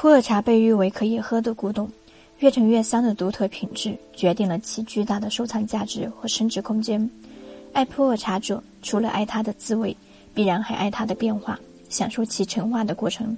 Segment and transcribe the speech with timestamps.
[0.00, 1.86] 普洱茶被誉为可以喝的古董，
[2.38, 7.10] 越陈越香的独特品质决定了其巨大的收藏价值和升值空间。
[7.74, 9.94] 爱普洱茶者，除了爱它的滋味，
[10.32, 11.60] 必然还爱它的变化，
[11.90, 13.36] 享受其陈化的过程。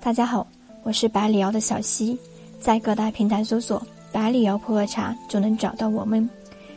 [0.00, 0.46] 大家好，
[0.84, 2.16] 我是百里瑶的小溪，
[2.60, 6.30] 在各大平台搜索“百里瑶普洱茶”就能找到我们。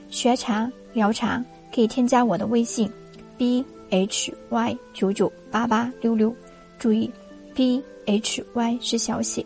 [0.09, 1.39] 学茶聊茶，
[1.71, 2.91] 可以添加我的微信
[3.37, 6.33] ：b h y 九九八八六六，
[6.79, 7.07] 注意
[7.53, 7.83] ，b。
[8.05, 9.45] H Y 是小写。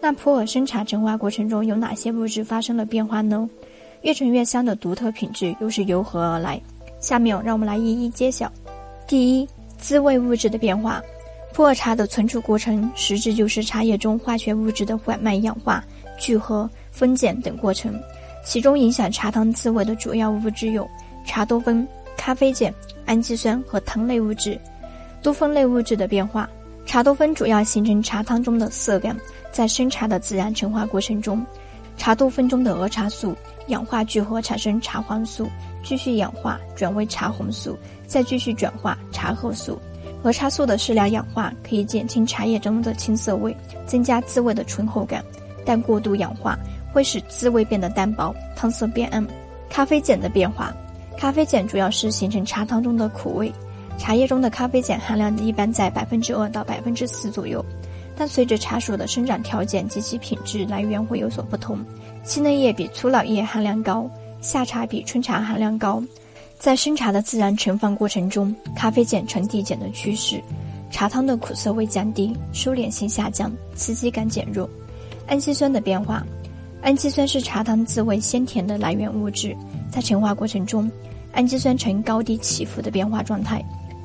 [0.00, 3.50] 那普洱生茶陈化过程中有哪些物质发生了变化呢？
[4.02, 6.60] 越陈越香的独特品质又是由何而来？
[7.00, 8.50] 下面让我们来一一揭晓。
[9.08, 11.02] 第一，滋味物质的变化。
[11.52, 15.84] 普洱茶的存储过程，实质就是茶叶中化学物质的缓慢氧化、
[16.16, 18.00] 聚合、分解等过程。
[18.44, 20.88] 其中影响茶汤滋味的主要物质有
[21.26, 21.86] 茶多酚、
[22.16, 22.72] 咖啡碱、
[23.04, 24.56] 氨基酸和糖类物质。
[25.22, 26.48] 多酚类物质的变化。
[26.86, 29.16] 茶多酚主要形成茶汤中的色感，
[29.52, 31.44] 在生茶的自然陈化过程中，
[31.96, 33.36] 茶多酚中的儿茶素
[33.68, 35.48] 氧化聚合产生茶黄素，
[35.84, 39.80] 继续氧化转为茶红素，再继续转化茶褐素。
[40.24, 45.24] 儿茶素的适量氧化可以减轻茶叶中的青涩味，增加滋味的醇厚感，
[45.64, 46.58] 但过度氧化
[46.92, 49.24] 会使滋味变得单薄，汤色变暗。
[49.68, 50.74] 咖啡碱的变化，
[51.16, 53.52] 咖啡碱主要是形成茶汤中的苦味。
[54.00, 57.62] 茶叶中的咖啡碱含量一般在百分之二到百分之四左右，
[58.16, 61.78] 但随着茶树的生长条件及其品质来源会有所不同，
[62.24, 64.10] 细嫩叶比粗老叶含量高，
[64.40, 66.02] 夏茶比春茶含量高。
[66.58, 70.42] 在生茶的自然陈放过程中，咖啡碱呈递减的趋势，
[70.90, 74.68] 茶汤的苦涩味降低，收敛性下降，刺激感减弱。
[75.26, 76.26] 氨基酸的变化，
[76.80, 79.54] 氨基酸是茶汤滋味鲜甜的来源物质，
[79.90, 80.90] 在陈化过程中，
[81.32, 83.62] 氨基酸呈高低起伏的变化状态。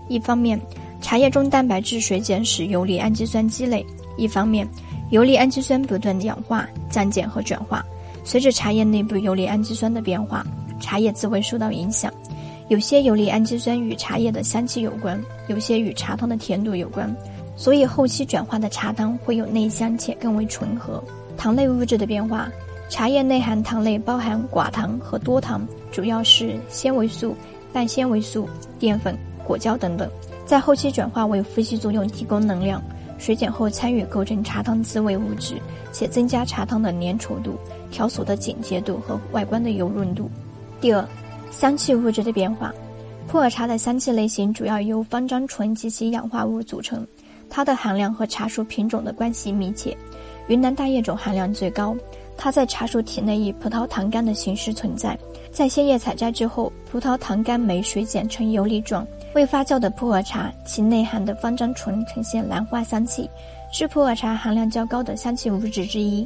[0.08, 0.60] 一方面，
[1.02, 3.86] 茶叶中蛋白质水碱使游离氨基酸积累；
[4.18, 4.68] 一方面，
[5.10, 7.84] 游离氨基酸不断氧化、降解和转化。
[8.24, 10.46] 随着茶叶内部游离氨基酸的变化，
[10.80, 12.12] 茶叶滋味受到影响。
[12.68, 17.16] 有些游离氨基酸与茶叶的香气有关，有些与茶汤的甜度有关。
[17.56, 21.02] 所以后期转化的茶汤会有内香且更为醇和。
[21.38, 22.50] 糖类物质的变化，
[22.90, 27.36] 茶叶内含糖类包含寡糖和多糖，主要是纤维素、
[27.72, 28.50] 半纤维素、
[28.80, 29.16] 淀粉。
[29.46, 30.10] 果胶等等，
[30.46, 32.82] 在后期转化为呼吸作用提供能量，
[33.18, 35.56] 水碱后参与构成茶汤滋味物质，
[35.92, 37.56] 且增加茶汤的粘稠度、
[37.92, 40.30] 条索的紧结度和外观的油润度。
[40.82, 41.08] 第二，
[41.52, 42.74] 香气物质的变化，
[43.28, 47.08] 普洱茶的香气类型主要由芳樟醇及其氧化物组成，
[47.50, 49.96] 它的含量和茶树品种的关系密切，
[50.48, 51.96] 云南大叶种含量最高，
[52.36, 55.18] 它在茶树体内以葡萄糖苷的形式存在，
[55.52, 59.08] 在鲜叶采摘之后，葡萄糖苷酶水碱呈游离状。
[59.36, 63.30] 未发酵的普洱茶，其内含的芳樟醇呈现兰花香气，
[63.70, 66.26] 是普洱茶含量较高的香气物质之一。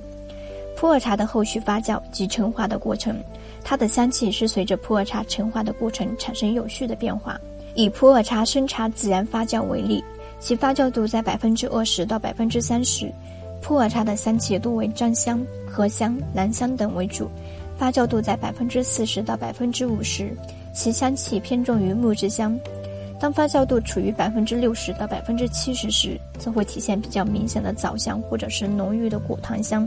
[0.78, 3.20] 普洱茶的后续发酵及陈化的过程，
[3.64, 7.36] 它的香气是随着普洱茶陈化的过程产生有序的变化。
[7.74, 10.04] 以普洱茶生茶自然发酵为例，
[10.40, 13.12] 其发酵度在百分之二十到百分之三十，
[13.60, 17.28] 普洱茶的香气多为樟香、荷香、兰香等为主，
[17.76, 20.32] 发酵度在百分之四十到百分之五十，
[20.76, 22.56] 其香气偏重于木质香。
[23.20, 29.86] 当发酵度处于百分之六十到百分之七十时，则会体现比较明显的枣香或者是浓郁的果糖香；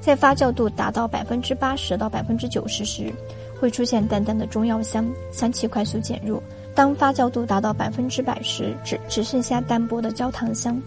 [0.00, 3.12] 在发酵度达到百分之八十到百分之九十时，
[3.60, 6.40] 会出现淡淡的中药香，香气快速减弱。
[6.76, 10.80] 当发酵度达到百分之百时，只只剩下淡薄的焦糖香。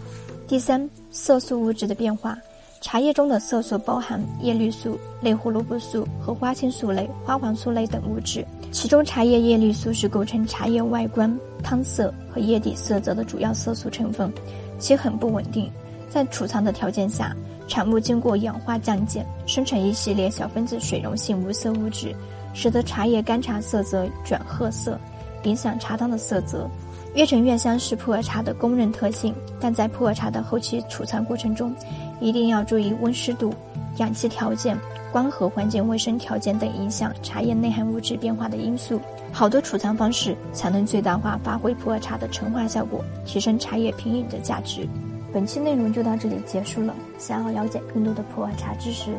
[0.48, 2.38] 第三，色素物质的变化。
[2.80, 14.32] 茶叶中的色素包含叶绿素、类胡萝卜素和花青素类、花黄素类等物质，其中茶叶叶绿素是构成茶叶外观、汤色和叶底色泽的主要色素成分，
[14.80, 15.70] 其很不稳定，
[16.10, 17.36] 在储藏的条件下，
[17.68, 22.16] 产物经过氧化降解，生成一系列小分子水溶性无色物质，
[22.54, 25.00] 使得茶叶干茶色泽转褐色，
[25.44, 26.70] 影响茶汤的色泽。
[27.16, 31.74] 越陈越香是普洱茶的公认特性，但在普洱茶的后期储藏过程中，
[32.20, 33.52] 一定要注意温湿度、
[33.98, 34.78] 氧气条件、
[35.12, 39.00] 光合环境卫生条件等影响茶叶内含物质变化的因素。
[39.34, 44.88] 好的储藏方式才能最大化发挥普洱茶的陈化效果，提升茶叶品饮的价值。
[45.34, 46.94] 本期内容就到这里结束了。
[47.18, 49.12] 想要了解更多的普洱茶知识，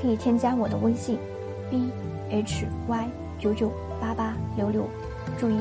[0.00, 1.16] 可以添加我的微信
[1.70, 1.88] ：b
[2.28, 3.08] h y
[3.38, 4.84] 九九八八六六。
[5.38, 5.56] 注意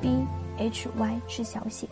[0.00, 0.10] ，b
[0.60, 1.88] h y 是小写。